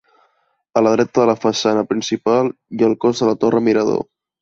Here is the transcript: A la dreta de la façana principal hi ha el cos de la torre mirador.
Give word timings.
A 0.73 0.81
la 0.85 0.93
dreta 0.95 1.19
de 1.21 1.27
la 1.31 1.35
façana 1.45 1.85
principal 1.93 2.53
hi 2.55 2.83
ha 2.83 2.91
el 2.91 2.99
cos 3.07 3.25
de 3.25 3.33
la 3.33 3.41
torre 3.45 3.67
mirador. 3.71 4.07